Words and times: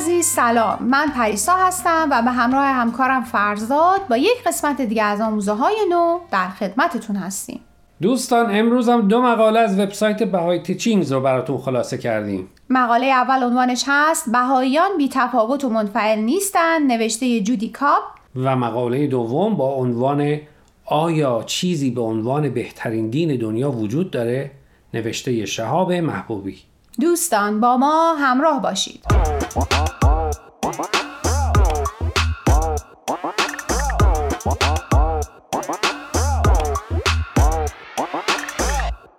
عزیز 0.00 0.26
سلام. 0.26 0.78
من 0.80 1.06
پریسا 1.16 1.52
هستم 1.52 2.08
و 2.10 2.22
به 2.22 2.30
همراه 2.30 2.66
همکارم 2.66 3.24
فرزاد 3.24 4.08
با 4.08 4.16
یک 4.16 4.44
قسمت 4.46 4.80
دیگه 4.80 5.02
از 5.02 5.20
آموزه 5.20 5.52
های 5.52 5.76
نو 5.90 6.18
در 6.30 6.48
خدمتتون 6.48 7.16
هستیم. 7.16 7.60
دوستان 8.02 8.56
امروز 8.56 8.88
هم 8.88 9.08
دو 9.08 9.22
مقاله 9.22 9.60
از 9.60 9.78
وبسایت 9.78 10.22
بهای 10.22 10.62
تیچینگز 10.62 11.12
رو 11.12 11.20
براتون 11.20 11.58
خلاصه 11.58 11.98
کردیم. 11.98 12.48
مقاله 12.70 13.06
اول 13.06 13.44
عنوانش 13.44 13.84
هست 13.86 14.32
بهاییان 14.32 14.90
بی 14.98 15.08
تفاوت 15.12 15.64
و 15.64 15.68
منفعل 15.68 16.18
نیستند 16.18 16.92
نوشته 16.92 17.40
جودی 17.40 17.68
کاپ. 17.68 18.02
و 18.36 18.56
مقاله 18.56 19.06
دوم 19.06 19.56
با 19.56 19.74
عنوان 19.74 20.38
آیا 20.84 21.42
چیزی 21.46 21.90
به 21.90 22.00
عنوان 22.00 22.48
بهترین 22.48 23.10
دین 23.10 23.36
دنیا 23.36 23.70
وجود 23.70 24.10
داره؟ 24.10 24.50
نوشته 24.94 25.46
شهاب 25.46 25.92
محبوبی. 25.92 26.69
دوستان 27.00 27.60
با 27.60 27.76
ما 27.76 28.14
همراه 28.14 28.62
باشید. 28.62 29.04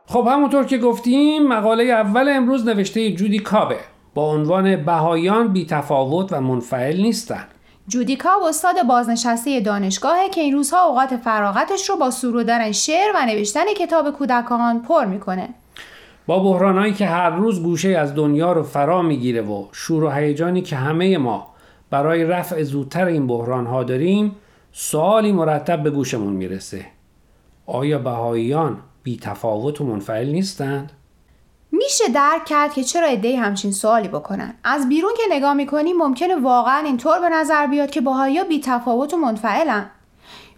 خب 0.07 0.27
همونطور 0.31 0.65
که 0.65 0.77
گفتیم 0.77 1.47
مقاله 1.47 1.83
اول 1.83 2.29
امروز 2.29 2.65
نوشته 2.65 3.11
جودی 3.11 3.39
کابه. 3.39 3.77
با 4.13 4.31
عنوان 4.31 4.85
بهایان 4.85 5.47
بی 5.47 5.65
تفاوت 5.65 6.33
و 6.33 6.41
منفعل 6.41 7.01
نیستن. 7.01 7.47
جودیکا 7.87 8.29
استاد 8.49 8.83
بازنشسته 8.87 9.59
دانشگاهه 9.59 10.29
که 10.29 10.41
این 10.41 10.53
روزها 10.53 10.83
اوقات 10.83 11.17
فراغتش 11.17 11.89
رو 11.89 11.95
با 11.95 12.11
سرودن 12.11 12.71
شعر 12.71 13.11
و 13.15 13.25
نوشتن 13.25 13.73
کتاب 13.77 14.11
کودکان 14.11 14.81
پر 14.81 15.05
می‌کنه. 15.05 15.49
با 16.27 16.39
بحرانهایی 16.39 16.93
که 16.93 17.05
هر 17.05 17.29
روز 17.29 17.63
گوشه 17.63 17.89
از 17.89 18.15
دنیا 18.15 18.51
رو 18.51 18.63
فرا 18.63 19.01
می‌گیره 19.01 19.41
و 19.41 19.65
شور 19.71 20.03
و 20.03 20.09
هیجانی 20.09 20.61
که 20.61 20.75
همه 20.75 21.17
ما 21.17 21.47
برای 21.89 22.23
رفع 22.23 22.63
زودتر 22.63 23.05
این 23.05 23.27
بحران 23.27 23.65
ها 23.65 23.83
داریم 23.83 24.35
سوالی 24.71 25.31
مرتب 25.31 25.83
به 25.83 25.89
گوشمون 25.89 26.33
می‌رسه. 26.33 26.85
آیا 27.65 27.99
بهاییان 27.99 28.77
بی 29.03 29.17
تفاوت 29.17 29.81
و 29.81 29.85
منفعل 29.85 30.31
نیستند؟ 30.31 30.91
میشه 31.71 32.03
درک 32.15 32.45
کرد 32.45 32.73
که 32.73 32.83
چرا 32.83 33.07
ایده 33.07 33.37
همچین 33.37 33.71
سوالی 33.71 34.07
بکنن. 34.07 34.53
از 34.63 34.89
بیرون 34.89 35.11
که 35.17 35.35
نگاه 35.35 35.53
می‌کنیم 35.53 35.97
ممکنه 35.97 36.35
واقعا 36.35 36.77
اینطور 36.85 37.19
به 37.19 37.29
نظر 37.29 37.67
بیاد 37.67 37.91
که 37.91 38.01
باهایا 38.01 38.43
بی 38.43 38.59
تفاوت 38.59 39.13
و 39.13 39.17
منفعلن. 39.17 39.89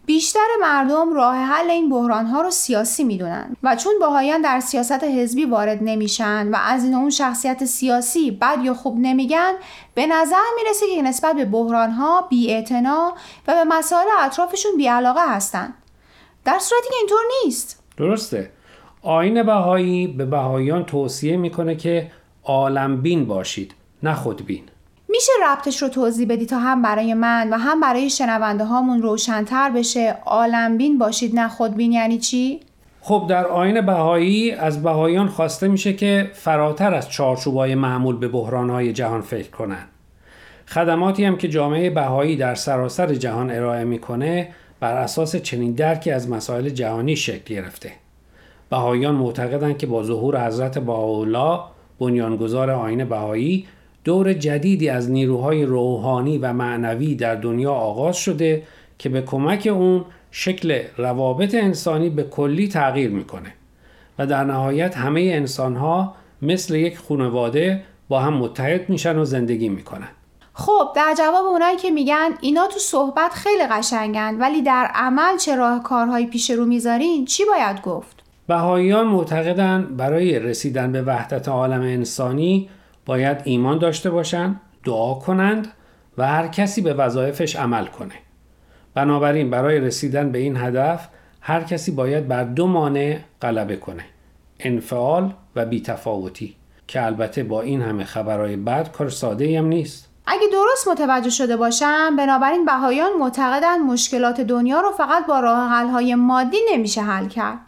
بیشتر 0.06 0.48
مردم 0.62 1.14
راه 1.14 1.36
حل 1.36 1.70
این 1.70 1.90
بحران 1.90 2.26
ها 2.26 2.42
رو 2.42 2.52
سیاسی 2.52 3.04
می‌دونن 3.04 3.56
و 3.64 3.76
چون 3.76 3.94
باهایان 4.02 4.42
در 4.42 4.60
سیاست 4.60 5.04
حزبی 5.04 5.46
وارد 5.46 5.80
نمیشن 5.82 6.48
و 6.48 6.58
از 6.66 6.84
این 6.84 6.94
اون 6.94 7.10
شخصیت 7.10 7.66
سیاسی 7.66 8.32
بد 8.32 8.58
یا 8.64 8.74
خوب 8.74 8.98
نمیگن 9.00 9.54
به 9.96 10.08
نظر 10.08 10.44
می‌رسه 10.56 10.86
که 10.96 11.02
نسبت 11.02 11.36
به 11.36 11.46
بحران 11.46 11.92
ها 11.92 12.22
بی 12.22 12.64
و 13.48 13.54
به 13.54 13.64
مسائل 13.68 14.08
اطرافشون 14.20 14.72
بی 14.78 14.88
علاقه 14.88 15.36
هستن. 15.36 15.74
در 16.46 16.60
صورتی 16.60 16.90
که 16.90 16.96
اینطور 17.00 17.22
نیست. 17.46 17.84
درسته. 17.98 18.52
آین 19.02 19.44
بهایی 19.44 20.08
به 20.08 20.26
بهاییان 20.26 20.86
توصیه 20.86 21.38
می‌کنه 21.38 21.76
که 21.76 22.12
عالمبین 22.44 23.26
باشید 23.26 23.76
نه 24.04 24.14
خودبین. 24.14 24.64
میشه 25.24 25.52
ربطش 25.52 25.82
رو 25.82 25.90
توضیح 25.90 26.28
بدی 26.28 26.46
تا 26.46 26.60
هم 26.60 26.82
برای 26.82 27.14
من 27.14 27.50
و 27.50 27.58
هم 27.58 27.82
برای 27.82 28.10
شنونده 28.10 28.64
هامون 28.64 29.02
روشنتر 29.02 29.70
بشه 29.70 30.18
عالمبین 30.26 30.98
باشید 30.98 31.36
نه 31.36 31.48
خودبین 31.48 31.92
یعنی 31.92 32.18
چی؟ 32.18 32.60
خب 33.02 33.26
در 33.30 33.48
آین 33.48 33.82
بهایی 33.82 34.52
از 34.52 34.84
بهاییان 34.84 35.28
خواسته 35.28 35.68
میشه 35.68 35.94
که 35.94 36.32
فراتر 36.34 36.94
از 36.94 37.10
چارچوبای 37.10 37.76
معمول 37.76 38.18
به 38.18 38.28
بحرانهای 38.28 38.94
جهان 38.94 39.22
فکر 39.22 39.50
کنند. 39.50 39.88
خدماتی 40.66 41.26
هم 41.26 41.38
که 41.38 41.48
جامعه 41.48 41.90
بهایی 41.90 42.36
در 42.36 42.56
سراسر 42.56 43.14
جهان 43.14 43.52
ارائه 43.52 43.84
می‌کنه 43.84 44.50
بر 44.80 44.98
اساس 44.98 45.36
چنین 45.36 45.72
درکی 45.74 46.12
از 46.12 46.30
مسائل 46.30 46.70
جهانی 46.70 47.16
شکل 47.16 47.56
گرفته. 47.56 47.92
بهاییان 48.70 49.16
معتقدند 49.16 49.78
که 49.78 49.88
با 49.88 50.04
ظهور 50.04 50.48
حضرت 50.48 50.78
بهاءالله 50.80 51.60
بنیانگذار 52.00 52.72
آین 52.72 53.06
بهایی 53.06 53.68
دور 54.04 54.34
جدیدی 54.34 54.90
از 54.90 55.12
نیروهای 55.12 55.66
روحانی 55.66 56.38
و 56.38 56.54
معنوی 56.54 57.16
در 57.16 57.36
دنیا 57.36 57.74
آغاز 57.74 58.18
شده 58.18 58.64
که 58.98 59.10
به 59.10 59.22
کمک 59.22 59.70
اون 59.72 60.06
شکل 60.32 60.82
روابط 60.98 61.56
انسانی 61.56 62.10
به 62.10 62.24
کلی 62.24 62.68
تغییر 62.68 63.10
می‌کنه 63.10 63.54
و 64.20 64.28
در 64.28 64.44
نهایت 64.44 64.98
همه 64.98 65.22
انسانها 65.22 66.16
مثل 66.42 66.76
یک 66.76 66.98
خانواده 66.98 67.84
با 68.10 68.20
هم 68.20 68.34
متحد 68.34 68.90
میشن 68.90 69.18
و 69.18 69.26
زندگی 69.26 69.70
می‌کنن 69.70 70.08
خب 70.54 70.88
در 70.96 71.16
جواب 71.18 71.46
اونایی 71.46 71.78
که 71.78 71.92
میگن 71.92 72.30
اینا 72.42 72.68
تو 72.68 72.80
صحبت 72.80 73.32
خیلی 73.32 73.64
قشنگن 73.72 74.38
ولی 74.40 74.62
در 74.62 74.90
عمل 74.94 75.38
چه 75.38 75.56
راه 75.56 75.84
کارهایی 75.84 76.26
پیش 76.26 76.50
رو 76.50 76.66
می‌ذارین 76.66 77.26
چی 77.26 77.44
باید 77.46 77.82
گفت؟ 77.82 78.24
بهاییان 78.48 79.08
معتقدند 79.08 79.98
برای 79.98 80.40
رسیدن 80.40 80.92
به 80.92 81.02
وحدت 81.02 81.48
عالم 81.48 81.82
انسانی 81.82 82.70
باید 83.06 83.38
ایمان 83.44 83.80
داشته 83.80 84.10
باشند، 84.10 84.62
دعا 84.86 85.14
کنند 85.14 85.68
و 86.18 86.28
هر 86.28 86.48
کسی 86.48 86.82
به 86.82 86.94
وظایفش 86.94 87.56
عمل 87.56 87.86
کنه. 87.86 88.14
بنابراین 88.94 89.50
برای 89.50 89.80
رسیدن 89.80 90.32
به 90.32 90.40
این 90.40 90.58
هدف 90.58 91.08
هر 91.42 91.64
کسی 91.64 91.92
باید 91.92 92.28
بر 92.28 92.44
دو 92.44 92.68
مانع 92.68 93.18
غلبه 93.42 93.76
کنه. 93.76 94.06
انفعال 94.60 95.34
و 95.56 95.66
بیتفاوتی 95.66 96.56
که 96.88 97.06
البته 97.06 97.44
با 97.44 97.62
این 97.62 97.82
همه 97.82 98.04
خبرهای 98.04 98.56
بد 98.56 98.92
کار 98.92 99.10
ساده 99.10 99.60
هم 99.60 99.66
نیست. 99.66 100.10
اگه 100.26 100.48
درست 100.52 100.88
متوجه 100.88 101.30
شده 101.30 101.58
باشم 101.58 102.16
بنابراین 102.16 102.66
بهایان 102.66 103.12
معتقدند 103.20 103.82
مشکلات 103.82 104.42
دنیا 104.42 104.82
رو 104.82 104.92
فقط 104.92 105.26
با 105.26 105.40
راه 105.40 105.70
های 105.70 106.16
مادی 106.16 106.58
نمیشه 106.74 107.02
حل 107.02 107.28
کرد 107.28 107.60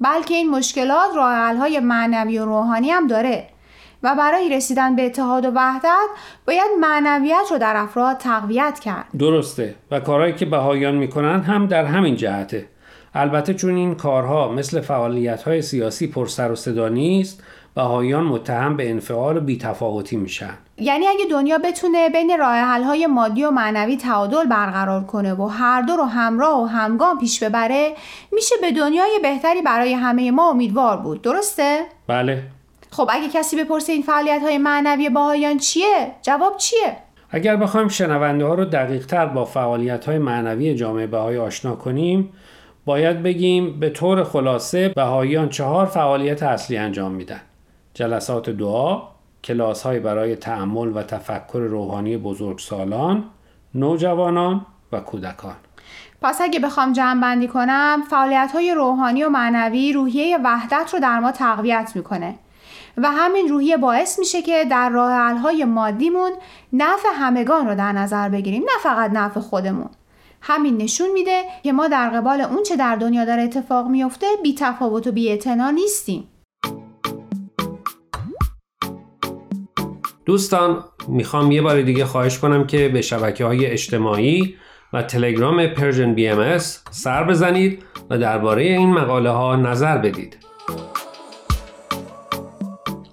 بلکه 0.00 0.34
این 0.34 0.50
مشکلات 0.50 1.10
راه 1.16 1.56
های 1.56 1.80
معنوی 1.80 2.38
و 2.38 2.44
روحانی 2.44 2.90
هم 2.90 3.06
داره 3.06 3.48
و 4.04 4.14
برای 4.14 4.48
رسیدن 4.48 4.96
به 4.96 5.06
اتحاد 5.06 5.44
و 5.44 5.50
وحدت 5.54 6.08
باید 6.46 6.70
معنویت 6.80 7.46
رو 7.50 7.58
در 7.58 7.76
افراد 7.76 8.16
تقویت 8.16 8.80
کرد. 8.80 9.06
درسته. 9.18 9.74
و 9.90 10.00
کارهایی 10.00 10.32
که 10.32 10.46
بهاییان 10.46 10.94
می‌کنن 10.94 11.40
هم 11.40 11.66
در 11.66 11.84
همین 11.84 12.16
جهته. 12.16 12.68
البته 13.14 13.54
چون 13.54 13.74
این 13.76 13.94
کارها 13.94 14.48
مثل 14.48 14.80
فعالیت 14.80 15.42
های 15.42 15.62
سیاسی 15.62 16.06
پرسر 16.06 16.52
و 16.52 16.56
صدا 16.56 16.88
نیست 16.88 17.42
بهاییان 17.74 18.24
متهم 18.24 18.76
به 18.76 18.90
انفعال 18.90 19.36
و 19.36 19.40
بیتفاوتی 19.40 20.16
میشن. 20.16 20.54
یعنی 20.78 21.06
اگه 21.06 21.24
دنیا 21.30 21.58
بتونه 21.58 22.08
بین 22.08 22.38
راه 22.38 22.84
های 22.84 23.06
مادی 23.06 23.44
و 23.44 23.50
معنوی 23.50 23.96
تعادل 23.96 24.44
برقرار 24.44 25.04
کنه 25.04 25.34
و 25.34 25.46
هر 25.46 25.82
دو 25.82 25.96
رو 25.96 26.04
همراه 26.04 26.62
و 26.62 26.66
همگام 26.66 27.18
پیش 27.18 27.42
ببره 27.42 27.92
میشه 28.32 28.54
به 28.60 28.72
دنیای 28.72 29.18
بهتری 29.22 29.62
برای 29.62 29.92
همه 29.92 30.30
ما 30.30 30.50
امیدوار 30.50 30.96
بود. 30.96 31.22
درسته؟ 31.22 31.80
بله. 32.06 32.42
خب 32.96 33.08
اگه 33.12 33.28
کسی 33.28 33.64
بپرسه 33.64 33.92
این 33.92 34.02
فعالیت 34.02 34.42
های 34.42 34.58
معنوی 34.58 35.08
باهایان 35.08 35.58
چیه؟ 35.58 36.12
جواب 36.22 36.56
چیه؟ 36.56 36.96
اگر 37.30 37.56
بخوایم 37.56 37.88
شنونده 37.88 38.44
ها 38.44 38.54
رو 38.54 38.64
دقیق 38.64 39.06
تر 39.06 39.26
با 39.26 39.44
فعالیت 39.44 40.04
های 40.04 40.18
معنوی 40.18 40.74
جامعه 40.74 41.06
بهایی 41.06 41.38
آشنا 41.38 41.76
کنیم 41.76 42.32
باید 42.84 43.22
بگیم 43.22 43.80
به 43.80 43.90
طور 43.90 44.24
خلاصه 44.24 44.88
بهاییان 44.88 45.48
چهار 45.48 45.86
فعالیت 45.86 46.42
اصلی 46.42 46.76
انجام 46.76 47.12
میدن. 47.12 47.40
جلسات 47.94 48.50
دعا 48.50 49.02
کلاس 49.44 49.82
های 49.82 50.00
برای 50.00 50.36
تعمل 50.36 50.96
و 50.96 51.02
تفکر 51.02 51.58
روحانی 51.58 52.16
بزرگسالان 52.16 53.24
نوجوانان 53.74 54.66
و 54.92 55.00
کودکان. 55.00 55.56
پس 56.22 56.40
اگه 56.40 56.60
بخوام 56.60 56.92
جمع 56.92 57.20
بندی 57.20 57.48
کنم 57.48 58.02
فعالیت 58.10 58.50
های 58.54 58.74
روحانی 58.74 59.24
و 59.24 59.28
معنوی 59.28 59.92
روحیه 59.92 60.38
وحدت 60.44 60.90
رو 60.92 61.00
در 61.00 61.18
ما 61.20 61.32
تقویت 61.32 61.92
می‌کنه. 61.94 62.34
و 62.96 63.10
همین 63.10 63.48
روحیه 63.48 63.76
باعث 63.76 64.18
میشه 64.18 64.42
که 64.42 64.64
در 64.70 64.90
راه 64.90 65.38
های 65.38 65.64
مادیمون 65.64 66.32
نفع 66.72 67.08
همگان 67.14 67.68
رو 67.68 67.74
در 67.74 67.92
نظر 67.92 68.28
بگیریم 68.28 68.62
نه 68.62 68.82
فقط 68.82 69.10
نفع 69.10 69.40
خودمون 69.40 69.90
همین 70.42 70.76
نشون 70.76 71.12
میده 71.12 71.42
که 71.62 71.72
ما 71.72 71.88
در 71.88 72.10
قبال 72.10 72.40
اون 72.40 72.62
چه 72.62 72.76
در 72.76 72.96
دنیا 72.96 73.24
داره 73.24 73.42
اتفاق 73.42 73.88
میفته 73.88 74.26
بی 74.42 74.54
تفاوت 74.54 75.06
و 75.06 75.12
بی 75.12 75.38
نیستیم 75.74 76.28
دوستان 80.26 80.84
می‌خوام 81.08 81.52
یه 81.52 81.62
بار 81.62 81.82
دیگه 81.82 82.04
خواهش 82.04 82.38
کنم 82.38 82.66
که 82.66 82.88
به 82.88 83.02
شبکه 83.02 83.44
های 83.44 83.66
اجتماعی 83.66 84.56
و 84.92 85.02
تلگرام 85.02 85.66
Persian 85.66 86.14
BM 86.14 86.58
سر 86.90 87.24
بزنید 87.24 87.82
و 88.10 88.18
درباره 88.18 88.62
این 88.62 88.90
مقاله 88.90 89.30
ها 89.30 89.56
نظر 89.56 89.98
بدید. 89.98 90.43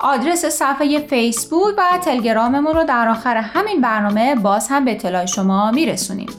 آدرس 0.04 0.46
صفحه 0.46 1.00
فیسبوک 1.00 1.74
و 1.78 1.98
تلگراممون 2.04 2.76
رو 2.76 2.84
در 2.84 3.08
آخر 3.08 3.38
همین 3.38 3.82
برنامه 3.82 4.36
باز 4.36 4.68
هم 4.70 4.86
به 4.86 4.92
اطلاع 4.92 5.26
شما 5.26 5.72
میرسونیم. 5.72 6.30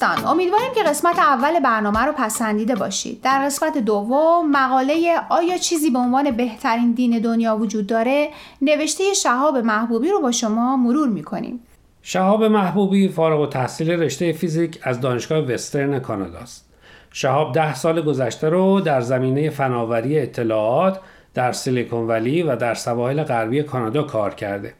دوستان 0.00 0.26
امیدواریم 0.26 0.74
که 0.74 0.82
قسمت 0.82 1.18
اول 1.18 1.60
برنامه 1.60 2.00
رو 2.00 2.12
پسندیده 2.12 2.74
باشید. 2.74 3.20
در 3.22 3.44
قسمت 3.44 3.78
دوم 3.78 4.50
مقاله 4.50 5.14
آیا 5.30 5.58
چیزی 5.58 5.90
به 5.90 5.98
عنوان 5.98 6.30
بهترین 6.30 6.92
دین 6.92 7.18
دنیا 7.18 7.56
وجود 7.56 7.86
داره 7.86 8.28
نوشته 8.62 9.14
شهاب 9.14 9.56
محبوبی 9.56 10.08
رو 10.08 10.20
با 10.20 10.32
شما 10.32 10.76
مرور 10.76 11.08
می‌کنیم. 11.08 11.60
شهاب 12.02 12.44
محبوبی 12.44 13.08
فارغ 13.08 13.40
و 13.40 13.46
تحصیل 13.46 13.90
رشته 13.90 14.32
فیزیک 14.32 14.78
از 14.82 15.00
دانشگاه 15.00 15.38
وسترن 15.38 15.98
کانادا 15.98 16.38
است 16.38 16.66
شهاب 17.12 17.54
ده 17.54 17.74
سال 17.74 18.02
گذشته 18.02 18.48
رو 18.48 18.80
در 18.80 19.00
زمینه 19.00 19.50
فناوری 19.50 20.18
اطلاعات 20.18 21.00
در 21.34 21.52
سیلیکون 21.52 22.06
ولی 22.06 22.42
و 22.42 22.56
در 22.56 22.74
سواحل 22.74 23.22
غربی 23.22 23.62
کانادا 23.62 24.02
کار 24.02 24.34
کرده. 24.34 24.74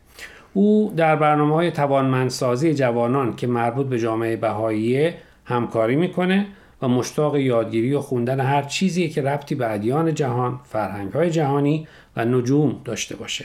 او 0.55 0.93
در 0.97 1.17
برنامه 1.17 1.55
های 1.55 1.71
توانمندسازی 1.71 2.75
جوانان 2.75 3.37
که 3.37 3.47
مربوط 3.47 3.87
به 3.87 3.99
جامعه 3.99 4.37
بهایی 4.37 5.11
همکاری 5.45 5.97
می‌کنه 5.97 6.47
و 6.83 6.89
مشتاق 6.89 7.37
یادگیری 7.37 7.95
و 7.95 8.01
خوندن 8.01 8.41
هر 8.41 8.63
چیزی 8.63 9.09
که 9.09 9.23
ربطی 9.23 9.55
به 9.55 9.73
ادیان 9.73 10.15
جهان، 10.15 10.61
فرهنگ 10.65 11.13
های 11.13 11.31
جهانی 11.31 11.89
و 12.17 12.25
نجوم 12.25 12.81
داشته 12.85 13.17
باشه. 13.17 13.45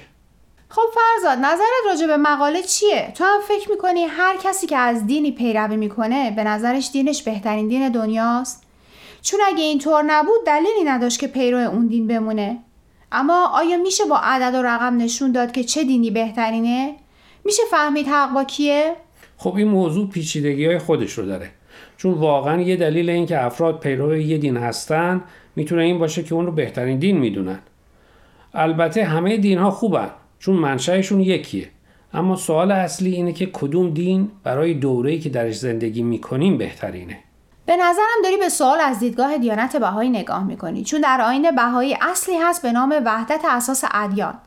خب 0.69 0.81
فرزاد 0.95 1.37
نظرت 1.37 1.85
راجع 1.87 2.07
به 2.07 2.17
مقاله 2.17 2.61
چیه؟ 2.61 3.11
تو 3.15 3.23
هم 3.23 3.39
فکر 3.47 3.71
می‌کنی 3.71 4.03
هر 4.03 4.35
کسی 4.43 4.67
که 4.67 4.77
از 4.77 5.07
دینی 5.07 5.31
پیروی 5.31 5.77
می‌کنه 5.77 6.31
به 6.31 6.43
نظرش 6.43 6.89
دینش 6.91 7.23
بهترین 7.23 7.67
دین 7.67 7.89
دنیاست؟ 7.89 8.63
چون 9.21 9.39
اگه 9.47 9.63
اینطور 9.63 10.03
نبود 10.03 10.45
دلیلی 10.45 10.83
نداشت 10.85 11.19
که 11.19 11.27
پیرو 11.27 11.57
اون 11.57 11.87
دین 11.87 12.07
بمونه 12.07 12.57
اما 13.17 13.47
آیا 13.53 13.77
میشه 13.77 14.03
با 14.09 14.17
عدد 14.17 14.55
و 14.55 14.61
رقم 14.61 14.97
نشون 14.97 15.31
داد 15.31 15.51
که 15.51 15.63
چه 15.63 15.83
دینی 15.83 16.11
بهترینه؟ 16.11 16.95
میشه 17.45 17.63
فهمید 17.71 18.07
حق 18.07 18.33
با 18.33 18.43
کیه؟ 18.43 18.95
خب 19.37 19.55
این 19.55 19.67
موضوع 19.67 20.09
پیچیدگی 20.09 20.65
های 20.65 20.77
خودش 20.77 21.13
رو 21.13 21.25
داره 21.25 21.49
چون 21.97 22.13
واقعا 22.13 22.61
یه 22.61 22.75
دلیل 22.75 23.09
این 23.09 23.25
که 23.25 23.45
افراد 23.45 23.79
پیرو 23.79 24.17
یه 24.17 24.37
دین 24.37 24.57
هستن 24.57 25.23
می‌تونه 25.55 25.83
این 25.83 25.99
باشه 25.99 26.23
که 26.23 26.35
اون 26.35 26.45
رو 26.45 26.51
بهترین 26.51 26.99
دین 26.99 27.17
می‌دونن 27.17 27.59
البته 28.53 29.03
همه 29.03 29.37
دین 29.37 29.57
ها 29.57 29.71
خوبن 29.71 30.09
چون 30.39 30.55
منشأشون 30.55 31.21
یکیه 31.21 31.69
اما 32.13 32.35
سوال 32.35 32.71
اصلی 32.71 33.11
اینه 33.11 33.33
که 33.33 33.45
کدوم 33.45 33.89
دین 33.89 34.31
برای 34.43 34.73
دوره‌ای 34.73 35.19
که 35.19 35.29
درش 35.29 35.55
زندگی 35.55 36.03
می‌کنیم 36.03 36.57
بهترینه 36.57 37.17
به 37.65 37.77
نظرم 37.77 38.21
داری 38.23 38.37
به 38.37 38.49
سوال 38.49 38.81
از 38.81 38.99
دیدگاه 38.99 39.37
دیانت 39.37 39.75
بهایی 39.75 40.09
نگاه 40.09 40.43
می‌کنی 40.43 40.83
چون 40.83 41.01
در 41.01 41.21
آین 41.21 41.51
بهایی 41.51 41.97
اصلی 42.01 42.37
هست 42.37 42.61
به 42.61 42.71
نام 42.71 43.01
وحدت 43.05 43.45
اساس 43.45 43.83
ادیان. 43.91 44.37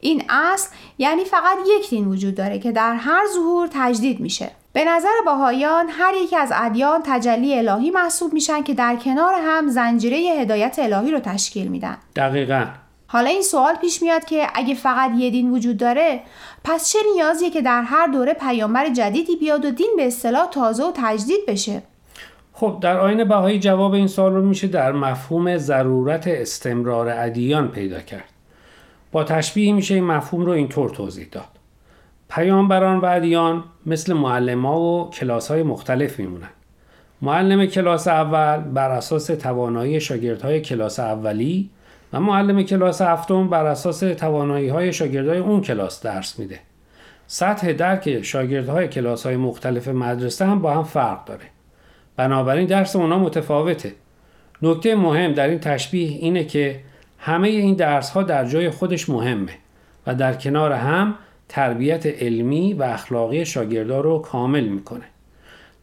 این 0.00 0.22
اصل 0.28 0.68
یعنی 0.98 1.24
فقط 1.24 1.58
یک 1.78 1.90
دین 1.90 2.08
وجود 2.08 2.34
داره 2.34 2.58
که 2.58 2.72
در 2.72 2.94
هر 2.94 3.22
ظهور 3.34 3.68
تجدید 3.72 4.20
میشه. 4.20 4.50
به 4.72 4.84
نظر 4.84 5.08
باهایان 5.26 5.88
هر 5.88 6.14
یکی 6.14 6.36
از 6.36 6.52
ادیان 6.54 7.00
تجلی 7.04 7.58
الهی 7.58 7.90
محسوب 7.90 8.32
میشن 8.32 8.62
که 8.62 8.74
در 8.74 8.96
کنار 8.96 9.34
هم 9.34 9.68
زنجیره 9.68 10.16
هدایت 10.16 10.78
الهی 10.78 11.10
رو 11.10 11.20
تشکیل 11.20 11.68
میدن. 11.68 11.98
دقیقا. 12.16 12.66
حالا 13.06 13.30
این 13.30 13.42
سوال 13.42 13.74
پیش 13.74 14.02
میاد 14.02 14.24
که 14.24 14.48
اگه 14.54 14.74
فقط 14.74 15.10
یه 15.16 15.30
دین 15.30 15.50
وجود 15.50 15.76
داره 15.76 16.20
پس 16.64 16.92
چه 16.92 16.98
نیازیه 17.14 17.50
که 17.50 17.62
در 17.62 17.82
هر 17.82 18.06
دوره 18.06 18.34
پیامبر 18.34 18.88
جدیدی 18.88 19.36
بیاد 19.36 19.64
و 19.64 19.70
دین 19.70 19.94
به 19.96 20.06
اصطلاح 20.06 20.46
تازه 20.46 20.84
و 20.84 20.92
تجدید 20.94 21.46
بشه؟ 21.48 21.82
خب 22.60 22.78
در 22.80 22.98
آین 22.98 23.24
بهایی 23.24 23.58
جواب 23.58 23.92
این 23.92 24.06
سوال 24.06 24.32
رو 24.32 24.42
میشه 24.42 24.66
در 24.66 24.92
مفهوم 24.92 25.56
ضرورت 25.56 26.28
استمرار 26.28 27.08
ادیان 27.08 27.68
پیدا 27.68 28.00
کرد. 28.00 28.24
با 29.12 29.24
تشبیه 29.24 29.72
میشه 29.72 29.94
این 29.94 30.04
مفهوم 30.04 30.46
رو 30.46 30.52
اینطور 30.52 30.90
توضیح 30.90 31.28
داد. 31.32 31.48
پیامبران 32.28 32.98
و 32.98 33.04
ادیان 33.04 33.64
مثل 33.86 34.12
معلما 34.12 34.80
و 34.80 35.10
کلاس 35.10 35.50
های 35.50 35.62
مختلف 35.62 36.18
میمونن. 36.18 36.48
معلم 37.22 37.66
کلاس 37.66 38.08
اول 38.08 38.60
بر 38.60 38.90
اساس 38.90 39.26
توانایی 39.26 40.00
شاگردهای 40.00 40.60
کلاس 40.60 41.00
اولی 41.00 41.70
و 42.12 42.20
معلم 42.20 42.62
کلاس 42.62 43.02
هفتم 43.02 43.48
بر 43.48 43.66
اساس 43.66 44.00
توانایی 44.00 44.68
های 44.68 44.92
شاگردهای 44.92 45.38
اون 45.38 45.60
کلاس 45.60 46.02
درس 46.02 46.38
میده. 46.38 46.60
سطح 47.26 47.72
درک 47.72 48.22
شاگردهای 48.22 48.88
کلاس 48.88 49.26
های 49.26 49.36
مختلف 49.36 49.88
مدرسه 49.88 50.46
هم 50.46 50.62
با 50.62 50.74
هم 50.74 50.84
فرق 50.84 51.24
داره. 51.24 51.44
بنابراین 52.16 52.66
درس 52.66 52.96
اونا 52.96 53.18
متفاوته 53.18 53.94
نکته 54.62 54.94
مهم 54.94 55.32
در 55.32 55.48
این 55.48 55.58
تشبیه 55.58 56.08
اینه 56.08 56.44
که 56.44 56.80
همه 57.18 57.48
این 57.48 57.74
درس 57.74 58.10
ها 58.10 58.22
در 58.22 58.44
جای 58.44 58.70
خودش 58.70 59.08
مهمه 59.08 59.52
و 60.06 60.14
در 60.14 60.34
کنار 60.34 60.72
هم 60.72 61.14
تربیت 61.48 62.06
علمی 62.06 62.72
و 62.72 62.82
اخلاقی 62.82 63.44
شاگردها 63.44 64.00
رو 64.00 64.18
کامل 64.18 64.64
می‌کنه. 64.64 65.04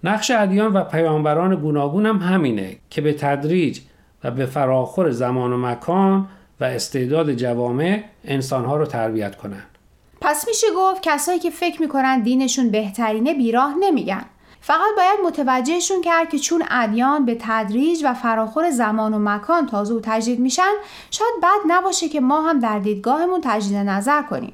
نقش 0.04 0.32
ادیان 0.32 0.74
و 0.74 0.84
پیامبران 0.84 1.56
گوناگون 1.56 2.06
هم 2.06 2.18
همینه 2.18 2.76
که 2.90 3.02
به 3.02 3.14
تدریج 3.14 3.80
و 4.24 4.32
به 4.32 4.46
فراخور 4.46 5.12
زمان 5.12 5.54
و 5.54 5.58
مکان 5.58 6.28
و 6.60 6.64
استعداد 6.64 7.34
جوامع 7.34 8.04
انسانها 8.26 8.78
رو 8.78 8.86
تربیت 8.86 9.36
کنند. 9.36 9.68
پس 10.22 10.48
میشه 10.48 10.68
گفت 10.78 11.02
کسایی 11.04 11.40
که 11.40 11.50
فکر 11.50 11.82
می‌کنن 11.82 12.22
دینشون 12.24 12.70
بهترینه 12.70 13.34
بیراه 13.34 13.74
نمیگن. 13.80 14.26
فقط 14.62 14.96
باید 14.98 15.20
متوجهشون 15.26 16.02
کرد 16.02 16.30
که 16.30 16.40
چون 16.40 16.64
ادیان 16.70 17.26
به 17.26 17.38
تدریج 17.40 18.02
و 18.06 18.14
فراخور 18.14 18.70
زمان 18.70 19.14
و 19.14 19.20
مکان 19.20 19.68
تازه 19.68 19.94
و 19.94 20.00
تجدید 20.04 20.40
میشن 20.40 20.74
شاید 21.12 21.34
بد 21.44 21.60
نباشه 21.68 22.10
که 22.10 22.22
ما 22.22 22.42
هم 22.42 22.60
در 22.60 22.80
دیدگاهمون 22.80 23.42
تجدید 23.44 23.78
نظر 23.78 24.22
کنیم. 24.22 24.54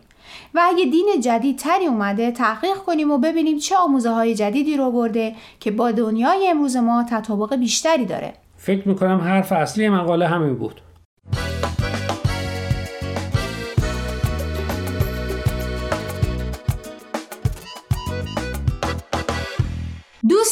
و 0.54 0.62
اگه 0.64 0.86
دین 0.86 1.08
جدید 1.22 1.58
تری 1.58 1.86
اومده 1.86 2.32
تحقیق 2.32 2.78
کنیم 2.78 3.12
و 3.12 3.18
ببینیم 3.18 3.58
چه 3.58 3.76
آموزه 3.78 4.10
های 4.10 4.36
جدیدی 4.36 4.78
رو 4.78 4.92
برده 4.92 5.36
که 5.60 5.72
با 5.72 5.92
دنیای 5.92 6.48
امروز 6.48 6.76
ما 6.76 7.06
تطابق 7.10 7.56
بیشتری 7.56 8.06
داره. 8.06 8.34
فکر 8.58 8.88
می‌کنم 8.88 9.22
حرف 9.22 9.52
اصلی 9.52 9.90
مقاله 9.90 10.28
همین 10.28 10.56
بود. 10.56 10.82